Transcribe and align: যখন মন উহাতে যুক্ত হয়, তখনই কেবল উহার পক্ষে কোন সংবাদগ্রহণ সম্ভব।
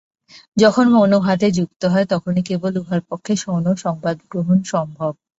যখন 0.57 0.85
মন 0.93 1.11
উহাতে 1.13 1.47
যুক্ত 1.57 1.81
হয়, 1.85 2.07
তখনই 2.11 2.43
কেবল 2.49 2.73
উহার 2.77 3.01
পক্ষে 3.09 3.33
কোন 3.43 3.65
সংবাদগ্রহণ 3.83 4.57
সম্ভব। 4.65 5.11